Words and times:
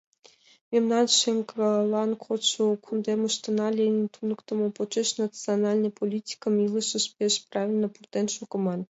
Мемнан 0.71 1.05
шеҥгелан 1.19 2.11
кодшо 2.25 2.63
кундемыштына 2.85 3.67
Ленин 3.77 4.07
туныктымо 4.15 4.67
почеш 4.77 5.09
национальный 5.23 5.95
политикым 5.99 6.53
илышыш 6.65 7.05
пеш 7.17 7.33
правильно 7.49 7.87
пуртен 7.93 8.25
шогыман. 8.35 8.81